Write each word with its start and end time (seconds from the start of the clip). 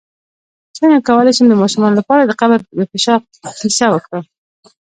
څنګه 0.77 0.97
کولی 1.07 1.31
شم 1.37 1.47
د 1.49 1.55
ماشومانو 1.61 1.97
لپاره 1.99 2.21
د 2.25 2.31
قبر 2.41 2.59
د 2.77 2.81
فشار 2.91 3.19
کیسه 3.63 3.87
وکړم 3.91 4.23